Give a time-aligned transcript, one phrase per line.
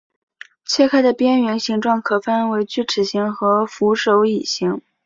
[0.65, 4.81] 切开的边缘形状可以分为锯齿形和扶手椅形。